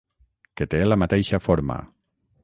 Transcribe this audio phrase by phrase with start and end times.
[0.61, 1.77] Que té la mateixa forma.